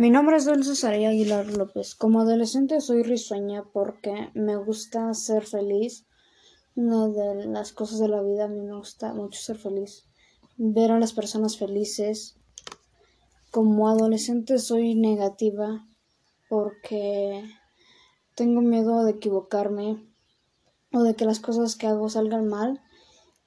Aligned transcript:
Mi 0.00 0.08
nombre 0.08 0.38
es 0.38 0.46
Dulce 0.46 0.76
Saría 0.76 1.10
Aguilar 1.10 1.44
López. 1.58 1.94
Como 1.94 2.22
adolescente 2.22 2.80
soy 2.80 3.02
risueña 3.02 3.64
porque 3.70 4.30
me 4.32 4.56
gusta 4.56 5.12
ser 5.12 5.44
feliz. 5.44 6.06
Una 6.74 7.08
de 7.08 7.44
las 7.44 7.74
cosas 7.74 7.98
de 7.98 8.08
la 8.08 8.22
vida 8.22 8.44
a 8.44 8.48
mí 8.48 8.62
me 8.62 8.74
gusta 8.74 9.12
mucho 9.12 9.38
ser 9.38 9.58
feliz. 9.58 10.06
Ver 10.56 10.90
a 10.90 10.98
las 10.98 11.12
personas 11.12 11.58
felices. 11.58 12.38
Como 13.50 13.90
adolescente 13.90 14.58
soy 14.58 14.94
negativa 14.94 15.86
porque 16.48 17.44
tengo 18.36 18.62
miedo 18.62 19.04
de 19.04 19.10
equivocarme 19.10 20.02
o 20.94 21.02
de 21.02 21.14
que 21.14 21.26
las 21.26 21.40
cosas 21.40 21.76
que 21.76 21.88
hago 21.88 22.08
salgan 22.08 22.48
mal 22.48 22.80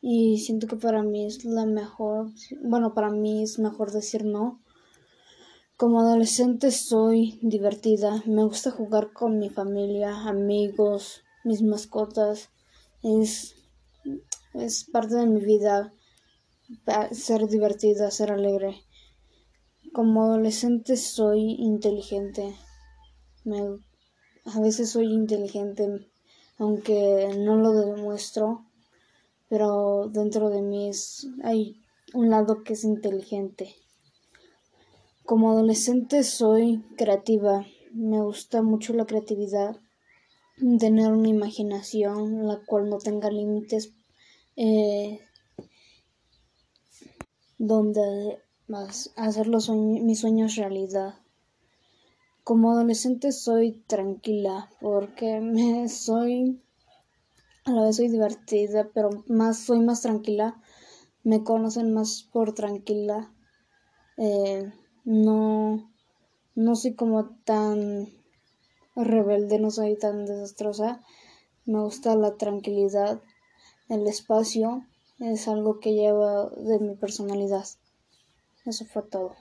y 0.01 0.37
siento 0.37 0.67
que 0.67 0.75
para 0.75 1.01
mí 1.01 1.25
es 1.25 1.45
la 1.45 1.65
mejor, 1.65 2.29
bueno, 2.61 2.93
para 2.93 3.09
mí 3.09 3.41
es 3.41 3.57
mejor 3.57 3.91
decir 3.91 4.23
no 4.23 4.62
como 5.83 5.99
adolescente 5.99 6.71
soy 6.71 7.37
divertida, 7.41 8.23
me 8.25 8.45
gusta 8.45 8.71
jugar 8.71 9.11
con 9.11 9.37
mi 9.37 9.49
familia, 9.49 10.15
amigos, 10.29 11.25
mis 11.43 11.61
mascotas. 11.61 12.51
Es, 13.03 13.53
parte 14.93 15.15
de 15.15 15.25
mi 15.25 15.41
vida 15.41 15.93
ser 17.11 17.47
divertida, 17.49 18.11
ser 18.11 18.31
alegre. 18.31 18.77
Como 19.91 20.23
adolescente 20.23 20.95
soy 20.95 21.57
inteligente. 21.59 22.55
a 24.45 24.61
veces 24.61 24.89
soy 24.89 25.11
inteligente, 25.11 26.09
aunque 26.59 27.35
no 27.39 27.57
lo 27.57 27.73
demuestro, 27.73 28.65
pero 29.49 30.07
dentro 30.07 30.49
de 30.49 30.61
mí 30.61 30.91
hay 31.43 31.83
un 32.13 32.29
lado 32.29 32.63
que 32.63 32.71
es 32.71 32.85
inteligente. 32.85 33.82
Como 35.25 35.51
adolescente 35.51 36.23
soy 36.23 36.83
creativa, 36.97 37.65
me 37.93 38.21
gusta 38.21 38.61
mucho 38.61 38.93
la 38.93 39.05
creatividad, 39.05 39.79
tener 40.79 41.11
una 41.13 41.29
imaginación 41.29 42.45
la 42.45 42.59
cual 42.65 42.89
no 42.89 42.97
tenga 42.97 43.31
límites, 43.31 43.93
eh, 44.57 45.21
donde 47.57 48.41
hacer 49.15 49.47
los 49.47 49.69
mis 49.69 50.19
sueños 50.19 50.57
realidad. 50.57 51.15
Como 52.43 52.71
adolescente 52.71 53.31
soy 53.31 53.83
tranquila 53.87 54.69
porque 54.81 55.39
me 55.39 55.87
soy 55.87 56.61
a 57.63 57.71
la 57.71 57.83
vez 57.83 57.95
soy 57.95 58.09
divertida, 58.09 58.89
pero 58.93 59.23
más 59.27 59.59
soy 59.59 59.79
más 59.79 60.01
tranquila. 60.01 60.61
Me 61.23 61.45
conocen 61.45 61.93
más 61.93 62.27
por 62.33 62.53
tranquila. 62.53 63.33
Eh, 64.17 64.69
no, 65.05 65.91
no 66.55 66.75
soy 66.75 66.93
como 66.93 67.29
tan 67.43 68.09
rebelde, 68.95 69.59
no 69.59 69.71
soy 69.71 69.97
tan 69.97 70.25
desastrosa. 70.25 71.01
Me 71.65 71.79
gusta 71.81 72.15
la 72.15 72.35
tranquilidad, 72.35 73.21
el 73.89 74.07
espacio, 74.07 74.85
es 75.19 75.47
algo 75.47 75.79
que 75.79 75.93
lleva 75.93 76.49
de 76.49 76.79
mi 76.79 76.95
personalidad. 76.95 77.65
Eso 78.65 78.85
fue 78.85 79.03
todo. 79.03 79.35